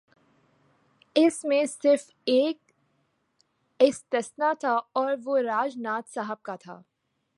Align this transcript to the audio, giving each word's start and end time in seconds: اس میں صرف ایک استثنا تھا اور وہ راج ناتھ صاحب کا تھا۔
اس 1.15 1.43
میں 1.43 1.65
صرف 1.65 2.09
ایک 2.25 2.57
استثنا 3.79 4.53
تھا 4.59 4.79
اور 4.91 5.13
وہ 5.25 5.37
راج 5.39 5.77
ناتھ 5.77 6.09
صاحب 6.09 6.41
کا 6.41 6.55
تھا۔ 6.55 6.81